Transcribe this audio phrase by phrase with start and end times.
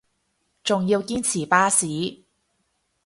[0.63, 2.23] 仲要堅持巴士